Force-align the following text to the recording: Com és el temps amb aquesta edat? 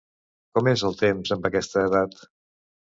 Com 0.57 0.69
és 0.71 0.85
el 0.89 0.97
temps 1.03 1.37
amb 1.37 1.47
aquesta 1.51 1.87
edat? 1.93 2.21